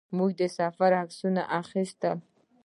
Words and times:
موږ 0.17 0.31
د 0.39 0.41
سفر 0.57 0.91
عکسونه 1.01 1.41
اخیستل. 1.61 2.17